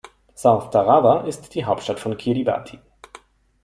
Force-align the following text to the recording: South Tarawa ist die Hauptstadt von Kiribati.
South 0.33 0.71
Tarawa 0.71 1.27
ist 1.27 1.53
die 1.53 1.65
Hauptstadt 1.65 1.99
von 1.99 2.17
Kiribati. 2.17 2.79